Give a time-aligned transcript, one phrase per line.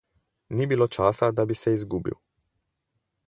[0.49, 2.19] Ni bilo časa, da bi se izgubil.